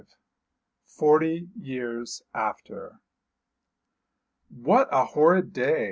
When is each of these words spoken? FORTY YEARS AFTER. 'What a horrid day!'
FORTY 0.97 1.47
YEARS 1.59 2.23
AFTER. 2.33 2.99
'What 4.49 4.89
a 4.91 5.05
horrid 5.05 5.53
day!' 5.53 5.77